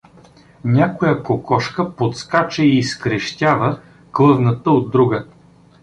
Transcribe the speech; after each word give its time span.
Някоя 0.65 1.23
кокошка 1.23 1.95
подскача 1.95 2.63
и 2.63 2.77
изкрещява, 2.77 3.79
клъвната 4.11 4.71
от 4.71 4.91
друга. 4.91 5.25